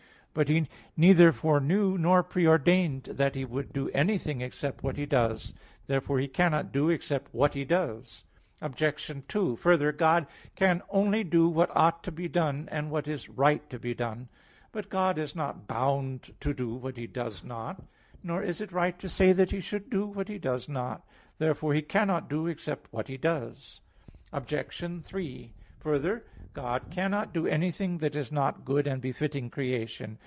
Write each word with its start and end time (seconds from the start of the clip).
But 0.33 0.47
He 0.47 0.65
neither 0.95 1.33
foreknew 1.33 1.97
nor 1.97 2.23
pre 2.23 2.47
ordained 2.47 3.03
that 3.03 3.35
He 3.35 3.43
would 3.43 3.73
do 3.73 3.89
anything 3.89 4.39
except 4.39 4.81
what 4.81 4.95
He 4.95 5.05
does. 5.05 5.53
Therefore 5.87 6.19
He 6.19 6.29
cannot 6.29 6.71
do 6.71 6.89
except 6.89 7.33
what 7.33 7.53
He 7.53 7.65
does. 7.65 8.23
Obj. 8.61 9.11
2: 9.27 9.55
Further, 9.57 9.91
God 9.91 10.27
can 10.55 10.83
only 10.89 11.25
do 11.25 11.49
what 11.49 11.75
ought 11.75 12.01
to 12.05 12.13
be 12.13 12.29
done 12.29 12.69
and 12.71 12.89
what 12.89 13.09
is 13.09 13.27
right 13.27 13.69
to 13.69 13.77
be 13.77 13.93
done. 13.93 14.29
But 14.71 14.87
God 14.87 15.19
is 15.19 15.35
not 15.35 15.67
bound 15.67 16.33
to 16.39 16.53
do 16.53 16.75
what 16.75 16.95
He 16.95 17.07
does 17.07 17.43
not; 17.43 17.83
nor 18.23 18.41
is 18.41 18.61
it 18.61 18.71
right 18.71 18.97
that 18.97 19.51
He 19.51 19.59
should 19.59 19.89
do 19.89 20.05
what 20.07 20.29
He 20.29 20.37
does 20.39 20.69
not. 20.69 21.05
Therefore 21.39 21.73
He 21.73 21.81
cannot 21.81 22.29
do 22.29 22.47
except 22.47 22.87
what 22.93 23.09
He 23.09 23.17
does. 23.17 23.81
Obj. 24.31 25.03
3: 25.03 25.53
Further, 25.81 26.23
God 26.53 26.83
cannot 26.91 27.33
do 27.33 27.47
anything 27.47 27.97
that 27.97 28.15
is 28.15 28.31
not 28.31 28.65
good 28.65 28.85
and 28.85 29.01
befitting 29.01 29.49
creation. 29.49 30.19